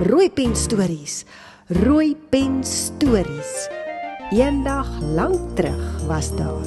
Rooi 0.00 0.30
pen 0.30 0.56
stories. 0.56 1.24
Rooi 1.66 2.16
pen 2.28 2.64
stories. 2.64 3.68
Eendag 4.30 4.88
lank 5.00 5.56
terug 5.56 6.06
was 6.06 6.30
daar. 6.36 6.64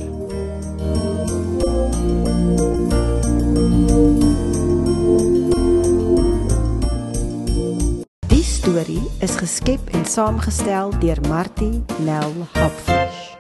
Die 8.28 8.44
storie 8.44 9.02
is 9.20 9.36
geskep 9.36 9.90
en 9.92 10.06
saamgestel 10.06 10.94
deur 11.00 11.20
Martie 11.28 11.84
Nel 11.98 12.34
Hopfish. 12.54 13.34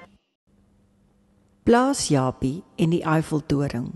Plaas 1.64 2.08
Japie 2.08 2.64
en 2.76 2.90
die 2.90 3.04
Eiffeltoring. 3.04 3.94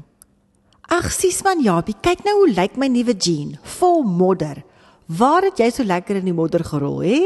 Ag, 0.90 1.12
sies 1.14 1.44
man 1.46 1.62
Japie, 1.62 1.98
kyk 2.02 2.24
nou 2.26 2.40
hoe 2.44 2.54
lyk 2.54 2.78
my 2.78 2.88
nuwe 2.90 3.14
jean, 3.14 3.58
vol 3.78 4.04
modder. 4.04 4.64
Waar 5.10 5.48
het 5.48 5.58
jy 5.58 5.72
so 5.74 5.84
lekker 5.84 6.20
in 6.20 6.28
die 6.30 6.36
modder 6.38 6.62
gerol, 6.62 7.00
hè? 7.02 7.18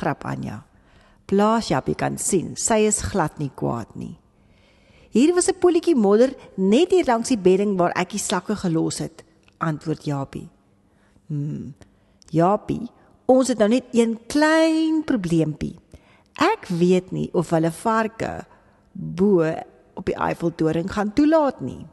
Grap 0.00 0.24
Anja. 0.26 0.64
Plaas 1.28 1.68
Jappie 1.70 1.94
kan 1.94 2.16
sien, 2.18 2.56
sy 2.58 2.80
is 2.88 2.98
glad 3.12 3.36
nie 3.38 3.50
kwaad 3.54 3.94
nie. 3.94 4.16
Hier 5.14 5.34
was 5.34 5.48
'n 5.48 5.60
polletjie 5.60 5.94
modder 5.94 6.34
net 6.56 6.90
hier 6.90 7.04
langs 7.04 7.28
die 7.28 7.38
bedding 7.38 7.76
waar 7.78 7.92
ek 7.94 8.10
die 8.10 8.18
slakke 8.18 8.56
gelos 8.56 8.98
het, 8.98 9.24
antwoord 9.58 10.04
Jappie. 10.04 10.48
Hm. 11.28 11.72
Jappie, 12.30 12.90
ons 13.26 13.48
het 13.48 13.58
nou 13.58 13.68
net 13.68 13.84
een 13.92 14.18
klein 14.26 15.04
probleempie. 15.04 15.76
Ek 16.34 16.66
weet 16.66 17.12
nie 17.12 17.30
of 17.32 17.50
hulle 17.50 17.70
varke 17.70 18.46
bo 18.92 19.42
op 19.94 20.06
die 20.06 20.16
Eiffeltoring 20.16 20.90
gaan 20.90 21.12
toelaat 21.12 21.60
nie. 21.60 21.86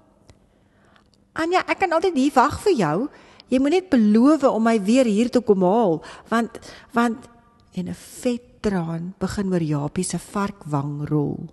Anja, 1.34 1.64
ek 1.68 1.80
kan 1.80 1.92
altyd 1.92 2.16
hier 2.16 2.34
wag 2.34 2.60
vir 2.62 2.74
jou. 2.74 3.10
Jy 3.50 3.60
moet 3.62 3.78
net 3.78 3.90
beloof 3.90 4.44
om 4.50 4.64
my 4.64 4.80
weer 4.82 5.06
hier 5.06 5.30
toe 5.30 5.44
kom 5.46 5.62
haal, 5.62 6.02
want 6.30 6.60
want 6.94 7.30
en 7.76 7.90
'n 7.90 7.94
vet 7.94 8.42
traan 8.62 9.14
begin 9.20 9.54
oor 9.54 9.62
Japie 9.62 10.04
se 10.04 10.18
varkwang 10.18 11.08
rol. 11.10 11.50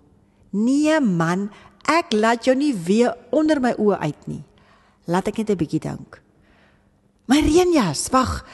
Nee 0.51 0.99
man, 0.99 1.49
ek 1.85 2.13
laat 2.13 2.45
jou 2.45 2.55
nie 2.55 2.73
weer 2.73 3.13
onder 3.31 3.59
my 3.59 3.73
oë 3.77 3.99
uit 3.99 4.27
nie. 4.27 4.43
Laat 5.05 5.27
ek 5.27 5.37
net 5.37 5.49
'n 5.49 5.57
bietjie 5.57 5.79
dink. 5.79 6.21
My 7.27 7.39
reënjas, 7.41 8.09
wag. 8.11 8.45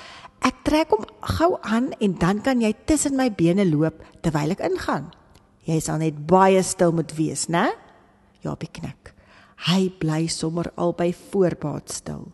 Ek 0.42 0.56
trek 0.64 0.90
hom 0.90 1.06
gou 1.22 1.58
aan 1.62 1.92
en 2.00 2.14
dan 2.14 2.42
kan 2.42 2.62
jy 2.62 2.74
tussen 2.86 3.16
my 3.16 3.30
bene 3.30 3.66
loop 3.66 4.04
terwyl 4.22 4.52
ek 4.52 4.64
ingaan. 4.64 5.12
Jy 5.66 5.80
sal 5.80 5.98
net 5.98 6.28
baie 6.28 6.64
stil 6.64 6.92
moet 6.92 7.12
wees, 7.18 7.48
né? 7.50 7.70
Japie 8.42 8.70
knik. 8.72 9.14
Hy 9.68 9.90
bly 10.00 10.28
sommer 10.28 10.72
al 10.78 10.94
by 10.94 11.12
voorbaat 11.32 11.92
stil. 11.92 12.32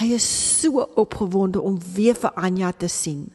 Hy 0.00 0.14
is 0.16 0.24
so 0.60 0.80
opgewonde 0.96 1.60
om 1.60 1.76
weer 1.94 2.16
vir 2.16 2.32
Anja 2.34 2.72
te 2.72 2.88
sien. 2.88 3.26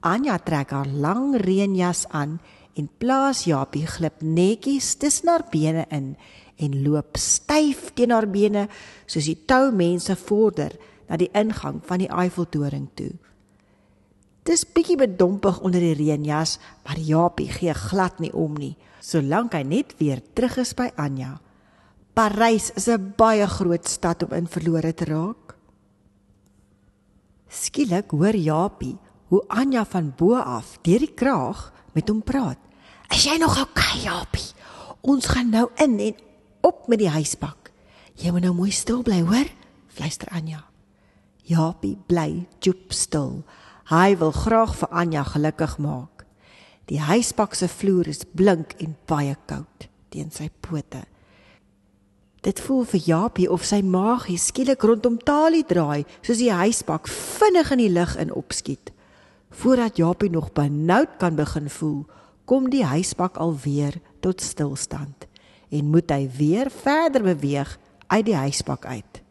Anja 0.00 0.38
trek 0.38 0.72
haar 0.72 0.88
lang 0.88 1.34
reënjas 1.42 2.06
aan 2.16 2.38
en 2.76 2.88
plaas 3.00 3.44
Japie 3.48 3.86
glip 3.88 4.20
netjies 4.20 4.94
tussen 5.00 5.28
haar 5.28 5.44
bene 5.50 5.84
in 5.90 6.14
en 6.56 6.76
loop 6.84 7.18
styf 7.20 7.90
teen 7.96 8.14
haar 8.14 8.28
bene 8.32 8.66
soos 9.04 9.28
die 9.28 9.36
tou 9.48 9.72
mense 9.76 10.16
vorder 10.16 10.72
na 11.08 11.18
die 11.20 11.30
ingang 11.36 11.82
van 11.84 12.00
die 12.00 12.10
Eiffeltoring 12.10 12.88
toe. 12.96 13.12
Dis 14.46 14.62
bietjie 14.64 14.96
bedompig 14.96 15.58
onder 15.60 15.82
die 15.82 15.96
reënjas, 15.98 16.58
maar 16.86 17.00
Japie 17.02 17.48
gee 17.50 17.74
glad 17.74 18.20
nie 18.22 18.32
om 18.32 18.54
nie, 18.54 18.76
solank 19.02 19.56
hy 19.58 19.64
net 19.66 19.96
weer 19.98 20.22
terug 20.34 20.60
is 20.62 20.72
by 20.78 20.88
Anja. 20.96 21.36
Parys 22.14 22.70
is 22.76 22.88
'n 22.88 23.12
baie 23.16 23.46
groot 23.46 23.88
stad 23.88 24.22
om 24.22 24.32
in 24.32 24.46
verlore 24.46 24.94
te 24.94 25.04
raak. 25.04 25.45
Skielik 27.48 28.10
hoor 28.10 28.34
Japie 28.34 28.96
hoe 29.30 29.42
Anja 29.48 29.84
van 29.84 30.12
bo 30.16 30.34
af 30.38 30.76
deur 30.82 31.02
die 31.02 31.14
kraag 31.14 31.72
met 31.94 32.08
hom 32.08 32.22
praat. 32.22 32.58
"Is 33.10 33.24
jy 33.24 33.38
nog 33.38 33.60
okay, 33.60 34.00
Japie? 34.02 34.52
Ons 35.00 35.26
gaan 35.26 35.50
nou 35.50 35.70
in 35.76 35.98
en 36.00 36.14
op 36.60 36.88
met 36.88 36.98
die 36.98 37.08
huisbak. 37.08 37.70
Jy 38.14 38.30
moet 38.30 38.42
nou 38.42 38.54
mooi 38.54 38.70
stil 38.70 39.02
bly, 39.02 39.20
hoor?" 39.20 39.46
fluister 39.86 40.28
Anja. 40.28 40.64
Japie 41.42 41.96
bly 42.06 42.46
joep 42.60 42.92
stil. 42.92 43.44
Hy 43.84 44.16
wil 44.18 44.32
graag 44.32 44.74
vir 44.76 44.88
Anja 44.88 45.22
gelukkig 45.22 45.78
maak. 45.78 46.26
Die 46.86 47.00
huisbak 47.00 47.54
se 47.54 47.68
vloer 47.68 48.08
is 48.08 48.24
blink 48.34 48.74
en 48.82 48.96
baie 49.06 49.36
koud 49.46 49.88
teen 50.08 50.30
sy 50.30 50.50
pote. 50.60 51.04
Dit 52.46 52.60
voel 52.62 52.84
vir 52.86 53.00
Japie 53.02 53.48
of 53.50 53.64
sy 53.66 53.80
maag 53.82 54.28
skielik 54.38 54.84
rondom 54.86 55.16
Talie 55.18 55.64
draai, 55.66 56.06
soos 56.22 56.38
die 56.38 56.52
huisbak 56.54 57.08
vinnig 57.10 57.72
in 57.74 57.80
die 57.82 57.90
lug 57.90 58.12
in 58.22 58.30
opskiet. 58.30 58.92
Voordat 59.50 59.98
Japie 59.98 60.30
nog 60.30 60.52
benoud 60.54 61.16
kan 61.18 61.34
begin 61.34 61.66
voel, 61.66 62.04
kom 62.46 62.68
die 62.70 62.84
huisbak 62.86 63.40
alweer 63.42 63.98
tot 64.22 64.40
stilstand 64.40 65.26
en 65.74 65.90
moet 65.90 66.12
hy 66.14 66.28
weer 66.30 66.70
verder 66.70 67.24
beweeg 67.26 67.72
uit 68.06 68.26
die 68.28 68.36
huisbak 68.38 68.86
uit. 68.86 69.22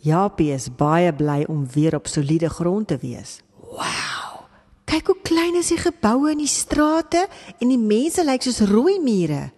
Japie 0.00 0.54
is 0.54 0.70
baie 0.72 1.12
bly 1.12 1.42
om 1.52 1.66
weer 1.74 1.98
op 1.98 2.08
soliede 2.08 2.48
grond 2.48 2.88
te 2.88 2.96
wees. 3.02 3.42
Wow! 3.60 4.48
Kyk 4.88 5.12
hoe 5.12 5.18
klein 5.20 5.60
is 5.60 5.68
die 5.68 5.80
geboue 5.80 6.32
in 6.32 6.40
die 6.40 6.48
strate 6.48 7.26
en 7.58 7.68
die 7.68 7.80
mense 7.80 8.24
lyk 8.24 8.48
soos 8.48 8.64
rooi 8.72 8.96
mure. 9.04 9.50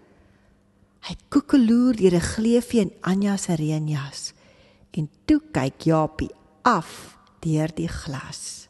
Hy 1.06 1.14
koekeloer 1.30 1.94
deur 1.94 2.16
'n 2.18 2.28
gleufie 2.34 2.80
in 2.80 2.92
Anja 3.00 3.36
se 3.36 3.54
reënjas 3.54 4.32
en 4.98 5.08
toe 5.26 5.40
kyk 5.52 5.86
Japie 5.86 6.34
af 6.62 7.18
deur 7.40 7.70
die 7.74 7.88
glas. 7.88 8.68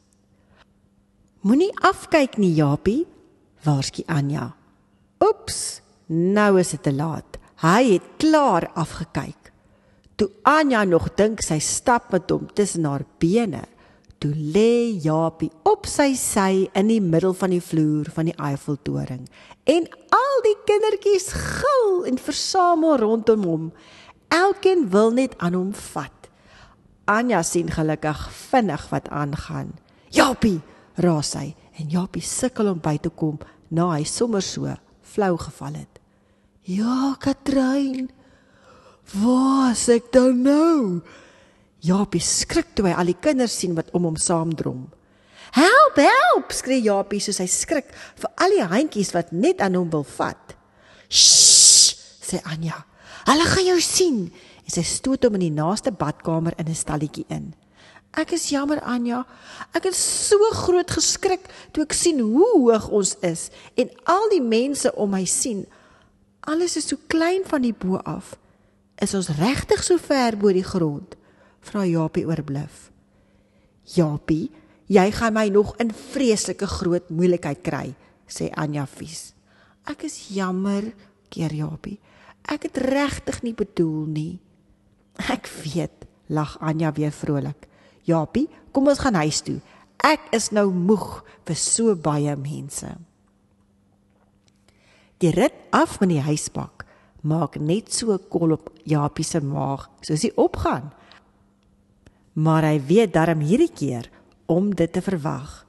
Moenie 1.41 1.73
afkyk 1.81 2.37
nie, 2.37 2.55
Japie, 2.55 3.07
waarsku 3.65 4.03
Anja. 4.07 4.55
Oeps, 5.23 5.81
nou 6.09 6.59
is 6.61 6.71
dit 6.71 6.83
te 6.83 6.93
laat. 6.93 7.39
Hy 7.63 7.93
het 7.93 8.03
klaar 8.19 8.69
afgekyk. 8.75 9.53
Toe 10.17 10.29
Anja 10.43 10.85
nog 10.85 11.15
dink 11.17 11.41
sy 11.41 11.59
stap 11.59 12.13
met 12.13 12.31
hom 12.31 12.49
tussen 12.53 12.85
haar 12.85 13.05
bene, 13.19 13.63
toe 14.19 14.33
lê 14.35 14.97
Japie 15.03 15.51
op 15.69 15.87
sy 15.91 16.15
sy 16.19 16.67
in 16.77 16.91
die 16.91 17.03
middel 17.03 17.35
van 17.37 17.53
die 17.53 17.63
vloer 17.63 18.09
van 18.15 18.31
die 18.31 18.37
Eiffeltoring 18.37 19.27
en 19.67 19.89
al 20.15 20.43
die 20.47 20.57
kindertjies 20.69 21.29
gil 21.35 22.07
en 22.09 22.21
versamel 22.23 22.97
rondom 23.03 23.45
hom. 23.47 23.67
Elkeen 24.33 24.87
wil 24.91 25.13
net 25.15 25.35
aan 25.43 25.55
hom 25.59 25.73
vat. 25.93 26.31
Anja 27.07 27.43
sien 27.47 27.71
gelukkig 27.71 28.21
vinnig 28.51 28.89
wat 28.91 29.09
aangaan. 29.15 29.75
Japie, 30.11 30.61
raas 31.03 31.35
hy 31.39 31.53
en 31.79 31.91
Japie 31.93 32.25
sukkel 32.25 32.71
om 32.73 32.81
by 32.83 32.97
te 33.03 33.11
kom 33.11 33.39
na 33.71 33.93
hy 33.95 34.05
sommer 34.07 34.43
so 34.43 34.71
flou 35.03 35.37
geval 35.39 35.83
het. 35.83 36.01
Ja, 36.67 37.15
Katrein. 37.23 38.11
Waar 39.15 39.71
is 39.71 39.87
ek 39.93 40.11
dan 40.15 40.43
nou? 40.43 41.03
Japie 41.87 42.23
skrik 42.23 42.75
toe 42.75 42.89
hy 42.89 42.95
al 42.99 43.13
die 43.13 43.21
kinders 43.21 43.55
sien 43.61 43.77
wat 43.77 43.93
om 43.95 44.09
hom 44.09 44.17
saamdrom. 44.21 44.87
Help, 45.57 46.01
help, 46.01 46.53
skree 46.53 46.83
Japie 46.83 47.21
soos 47.23 47.39
hy 47.41 47.47
skrik 47.51 47.93
vir 48.19 48.33
al 48.43 48.57
die 48.57 48.67
handjies 48.73 49.13
wat 49.15 49.33
net 49.33 49.63
aan 49.65 49.79
hom 49.79 49.93
wil 49.93 50.07
vat. 50.17 50.57
Shh, 51.07 51.95
sê 52.27 52.43
Anja. 52.51 52.83
Hulle 53.27 53.47
gaan 53.53 53.71
jou 53.71 53.79
sien. 53.83 54.19
En 54.67 54.75
sy 54.75 54.83
stoot 54.87 55.23
hom 55.27 55.39
in 55.39 55.47
die 55.47 55.55
naaste 55.55 55.93
badkamer 55.95 56.57
in 56.59 56.69
'n 56.69 56.75
stalletjie 56.75 57.27
in. 57.31 57.55
Ek 58.17 58.33
is 58.33 58.49
jammer 58.51 58.81
Anja. 58.81 59.25
Ek 59.75 59.85
het 59.85 59.95
so 59.95 60.39
groot 60.53 60.91
geskrik 60.91 61.45
toe 61.73 61.85
ek 61.85 61.93
sien 61.93 62.21
hoe 62.21 62.49
hoog 62.57 62.89
ons 62.89 63.17
is 63.21 63.51
en 63.77 63.91
al 64.05 64.29
die 64.33 64.43
mense 64.43 64.93
om 64.97 65.11
my 65.11 65.25
sien. 65.25 65.67
Alles 66.41 66.77
is 66.77 66.89
so 66.89 66.97
klein 67.07 67.45
van 67.45 67.63
die 67.63 67.75
bo 67.75 67.97
af. 67.97 68.39
Is 69.03 69.15
ons 69.15 69.29
regtig 69.29 69.83
so 69.85 69.99
ver 69.99 70.37
bo 70.37 70.53
die 70.53 70.65
grond? 70.65 71.17
Vra 71.67 71.83
Japie 71.89 72.27
oorbluf. 72.29 72.91
Japie, 73.97 74.51
Jy 74.87 75.11
gaan 75.11 75.35
my 75.35 75.49
nog 75.51 75.75
in 75.83 75.91
vreeslike 75.91 76.67
groot 76.71 77.09
moeilikheid 77.11 77.63
kry, 77.67 77.95
sê 78.31 78.53
Anja 78.55 78.85
vies. 78.87 79.33
Ek 79.87 80.05
is 80.07 80.29
jammer, 80.31 80.93
keer 81.31 81.51
Japie. 81.51 81.99
Ek 82.47 82.69
het 82.69 82.79
regtig 82.87 83.41
nie 83.43 83.55
bedoel 83.59 84.05
nie. 84.07 84.35
Ek 85.35 85.51
weet, 85.65 86.07
lag 86.31 86.55
Anja 86.63 86.93
weer 86.95 87.11
vrolik. 87.11 87.67
Japie, 88.07 88.47
kom 88.71 88.87
ons 88.87 89.03
gaan 89.03 89.19
huis 89.19 89.43
toe. 89.43 89.59
Ek 90.07 90.31
is 90.37 90.53
nou 90.55 90.69
moeg 90.71 91.25
vir 91.49 91.59
so 91.59 91.97
baie 91.99 92.37
mense. 92.39 92.93
Die 95.19 95.33
rit 95.35 95.57
af 95.75 95.97
van 95.99 96.13
die 96.13 96.23
huisbak 96.23 96.85
maak 97.27 97.57
net 97.59 97.91
so 97.91 98.15
kol 98.31 98.55
op 98.55 98.69
Japie 98.87 99.27
se 99.27 99.41
maag 99.43 99.89
soos 100.07 100.23
hy 100.23 100.31
opgaan. 100.39 100.93
Maar 102.37 102.69
hy 102.69 102.81
weet 102.85 103.15
darm 103.17 103.41
hierdie 103.41 103.73
keer 103.73 104.11
om 104.47 104.75
dit 104.77 104.93
te 104.93 105.01
verwag. 105.03 105.65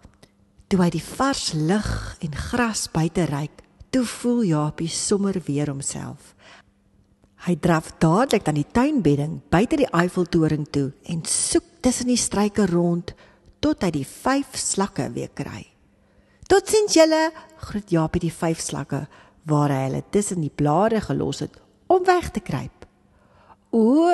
Toe 0.68 0.82
hy 0.84 0.90
die 0.92 1.04
vars 1.04 1.54
lug 1.56 2.18
en 2.20 2.34
gras 2.36 2.88
buite 2.92 3.24
ryk, 3.30 3.64
toe 3.90 4.04
voel 4.04 4.44
Japie 4.50 4.90
sommer 4.92 5.40
weer 5.48 5.72
homself. 5.72 6.34
Hy 7.48 7.56
draf 7.64 7.94
dadelik 8.02 8.50
aan 8.50 8.60
die 8.60 8.68
tuinbedding 8.76 9.40
buite 9.54 9.80
die 9.80 9.88
Eiffeltoring 9.96 10.66
toe 10.74 10.90
en 11.08 11.22
soek 11.24 11.78
tussen 11.86 12.12
die 12.12 12.20
struike 12.20 12.66
rond 12.68 13.14
tot 13.64 13.86
hy 13.86 13.92
die 13.96 14.08
vyf 14.08 14.58
slakke 14.60 15.08
weer 15.16 15.32
kry. 15.32 15.64
Totsiens 16.48 16.96
julle, 16.96 17.30
groet 17.64 17.92
Japie 17.92 18.26
die 18.28 18.34
vyf 18.34 18.60
slakke 18.64 19.06
waar 19.48 19.72
hy 19.72 19.86
hulle 19.86 20.04
tussen 20.12 20.44
die 20.44 20.52
blare 20.52 21.00
gelos 21.06 21.40
het 21.46 21.56
om 21.88 22.04
weg 22.08 22.34
te 22.36 22.44
kruip. 22.44 22.77
O, 23.72 24.08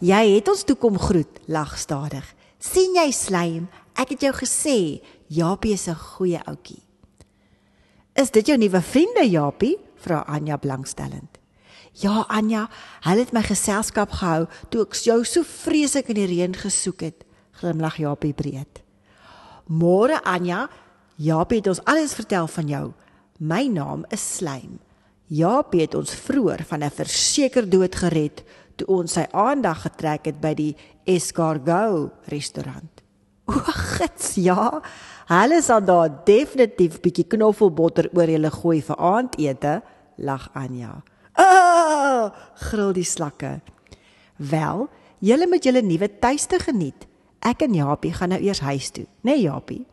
jy 0.00 0.22
het 0.34 0.48
ons 0.48 0.64
toe 0.64 0.76
kom 0.80 0.96
groet, 0.98 1.40
lag 1.46 1.76
stadig. 1.78 2.24
sien 2.58 2.94
jy 2.96 3.10
slaim? 3.12 3.68
Ek 3.94 4.14
het 4.14 4.22
jou 4.24 4.32
gesê, 4.32 5.02
Japie 5.28 5.74
is 5.74 5.88
'n 5.88 5.94
goeie 5.94 6.40
ouetjie. 6.46 6.82
Is 8.16 8.30
dit 8.30 8.46
jou 8.46 8.56
nuwe 8.56 8.80
vriende, 8.80 9.28
Japie? 9.30 9.78
vra 9.96 10.24
Anja 10.26 10.56
blankstellend. 10.56 11.38
Ja, 11.92 12.24
Anja, 12.28 12.68
hulle 13.00 13.20
het 13.20 13.32
my 13.32 13.42
geselskap 13.42 14.10
gehou 14.10 14.46
toe 14.70 14.82
ek 14.82 14.94
jou 14.94 15.24
so 15.24 15.42
vreeslik 15.42 16.08
in 16.08 16.14
die 16.14 16.26
reën 16.26 16.54
gesoek 16.54 17.00
het, 17.00 17.24
glimlag 17.52 17.96
Japie 17.96 18.32
breed. 18.32 18.82
Môre 19.68 20.20
Anja, 20.24 20.68
Japie 21.16 21.58
het 21.58 21.66
ons 21.66 21.84
alles 21.84 22.14
vertel 22.14 22.46
van 22.46 22.68
jou. 22.68 22.92
My 23.38 23.66
naam 23.66 24.04
is 24.10 24.36
Slaim. 24.36 24.80
Japie 25.26 25.80
het 25.80 25.94
ons 25.94 26.14
vroeër 26.14 26.64
van 26.64 26.82
'n 26.82 26.90
verseker 26.90 27.68
dood 27.68 27.94
gered 27.94 28.42
toe 28.76 28.88
ons 28.90 29.16
sy 29.16 29.24
aandag 29.32 29.84
getrek 29.86 30.28
het 30.30 30.40
by 30.42 30.54
die 30.58 30.72
Escargot 31.06 32.30
restaurant. 32.32 33.02
O, 33.44 33.58
gits, 33.98 34.34
ja. 34.40 34.80
Hulle 35.28 35.60
sal 35.64 35.84
daar 35.84 36.12
definitief 36.24 37.00
bietjie 37.04 37.26
knoffelbotter 37.34 38.08
oor 38.16 38.30
julle 38.30 38.50
gooi 38.52 38.78
vir 38.84 39.00
aandete, 39.12 39.74
lag 40.16 40.48
Anja. 40.56 41.02
Ah! 41.34 42.30
gril 42.68 42.92
die 42.96 43.06
slakke. 43.06 43.58
Wel, 44.36 44.86
julle 45.24 45.48
moet 45.50 45.64
julle 45.66 45.82
nuwe 45.82 46.08
tuiste 46.20 46.58
geniet. 46.62 47.06
Ek 47.44 47.66
en 47.66 47.74
Japie 47.76 48.14
gaan 48.14 48.32
nou 48.32 48.40
eers 48.40 48.62
huis 48.64 48.88
toe, 48.94 49.04
né 49.22 49.34
nee, 49.34 49.44
Japie? 49.44 49.84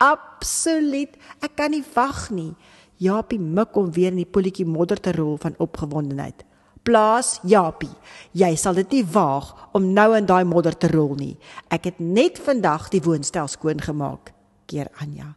Absoluut. 0.00 1.16
Ek 1.44 1.56
kan 1.56 1.72
nie 1.72 1.84
wag 1.94 2.28
nie. 2.32 2.52
Japie 3.00 3.40
mik 3.40 3.76
om 3.76 3.88
weer 3.92 4.12
in 4.12 4.20
die 4.20 4.28
polletjie 4.28 4.66
modder 4.68 5.00
te 5.00 5.12
rol 5.16 5.36
van 5.40 5.56
opgewondenheid. 5.60 6.44
Plaas 6.82 7.38
Japie, 7.44 7.92
jy 8.32 8.54
sal 8.56 8.78
dit 8.80 8.94
nie 8.96 9.04
waag 9.04 9.50
om 9.76 9.90
nou 9.92 10.14
in 10.16 10.26
daai 10.28 10.44
modder 10.48 10.76
te 10.80 10.88
rol 10.88 11.12
nie. 11.18 11.34
Ek 11.68 11.90
het 11.90 12.00
net 12.00 12.40
vandag 12.40 12.88
die 12.94 13.02
woonstel 13.04 13.50
skoon 13.52 13.82
gemaak, 13.84 14.32
keer 14.70 14.88
Anja. 15.04 15.34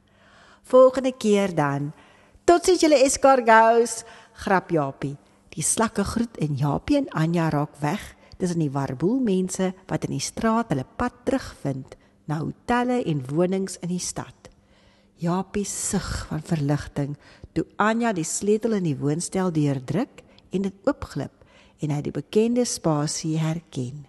Volgende 0.63 1.11
keer 1.11 1.51
dan. 1.55 1.91
Totsiens 2.47 2.83
julle 2.85 3.01
escargots, 3.03 4.05
grap 4.45 4.71
Japie. 4.71 5.17
Die 5.53 5.63
slakke 5.63 6.05
groet 6.07 6.39
en 6.41 6.55
Japie 6.57 7.01
en 7.01 7.11
Anja 7.11 7.49
raak 7.51 7.75
weg. 7.83 8.01
Dis 8.39 8.55
in 8.55 8.63
die 8.63 8.73
warboel 8.73 9.19
mense 9.23 9.73
wat 9.91 10.07
in 10.07 10.15
die 10.15 10.23
straat 10.23 10.71
hulle 10.71 10.87
pad 10.97 11.25
terugvind 11.27 11.97
na 12.31 12.39
hotelle 12.39 13.01
en 13.03 13.21
wonings 13.29 13.77
in 13.83 13.91
die 13.91 14.01
stad. 14.01 14.49
Japie 15.19 15.67
sug 15.67 16.25
van 16.31 16.41
verligting 16.43 17.17
toe 17.53 17.67
Anja 17.77 18.13
die 18.15 18.25
sleutel 18.27 18.79
in 18.79 18.87
die 18.87 18.97
woonstel 18.97 19.51
deurdruk 19.53 20.23
en 20.53 20.61
dit 20.69 20.87
oopglip 20.87 21.33
en 21.83 21.91
hy 21.91 22.01
die 22.05 22.15
bekende 22.15 22.65
spasie 22.65 23.37
herken. 23.41 24.05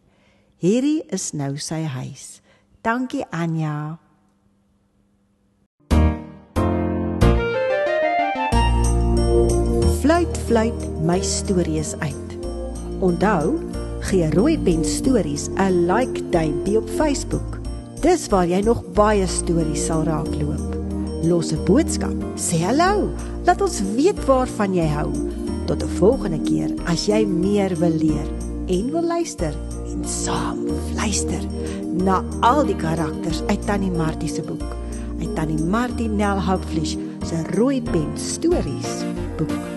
Hierdie 0.62 1.02
is 1.12 1.32
nou 1.36 1.56
sy 1.60 1.82
huis. 1.96 2.40
Dankie 2.84 3.24
Anja. 3.34 3.98
Fluit 10.04 10.38
fluit 10.46 10.86
my 11.00 11.18
stories 11.24 11.94
uit. 12.04 12.36
Onthou, 13.04 13.56
gee 14.04 14.28
rooi 14.36 14.58
pen 14.60 14.84
stories 14.84 15.48
'n 15.56 15.86
like 15.88 16.28
duimpie 16.30 16.76
op 16.78 16.88
Facebook. 16.88 17.60
Dis 18.00 18.28
waar 18.28 18.46
jy 18.46 18.60
nog 18.60 18.84
baie 18.92 19.26
stories 19.26 19.86
sal 19.86 20.04
raakloop. 20.04 20.76
Los 21.24 21.52
'n 21.52 21.64
boodskap, 21.64 22.16
sê 22.36 22.60
hallo, 22.60 23.10
laat 23.44 23.60
ons 23.60 23.80
weet 23.96 24.24
waarvan 24.24 24.74
jy 24.74 24.86
hou. 24.86 25.33
Tot 25.64 25.82
'n 25.82 25.88
volgende 25.88 26.40
keer 26.40 26.70
as 26.84 27.06
jy 27.06 27.24
meer 27.26 27.76
wil 27.78 27.96
leer 27.96 28.28
en 28.66 28.90
wil 28.90 29.06
luister 29.06 29.54
en 29.86 30.04
saam 30.04 30.58
luister 30.94 31.40
na 32.04 32.24
al 32.40 32.64
die 32.66 32.76
karakters 32.76 33.42
uit 33.46 33.66
Tannie 33.66 33.90
Martie 33.90 34.28
se 34.28 34.42
boek. 34.42 34.76
Uit 35.20 35.34
Tannie 35.34 35.64
Martie 35.64 36.08
Nel 36.08 36.40
Houpfleisch 36.40 36.96
se 37.26 37.42
rooi 37.56 37.82
pen 37.82 38.10
stories 38.16 39.04
boek. 39.36 39.73